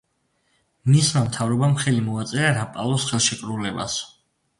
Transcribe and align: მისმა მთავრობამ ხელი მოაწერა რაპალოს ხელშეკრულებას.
მისმა 0.93 1.21
მთავრობამ 1.25 1.75
ხელი 1.83 2.01
მოაწერა 2.05 2.47
რაპალოს 2.55 3.05
ხელშეკრულებას. 3.11 3.99